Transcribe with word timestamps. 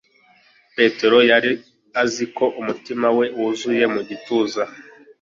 Petero 0.75 1.17
yari 1.29 1.51
azi 2.01 2.25
ko 2.35 2.45
umutima 2.59 3.07
we 3.17 3.25
wuzuye 3.37 3.83
mu 3.93 4.01
gituza 4.09 4.63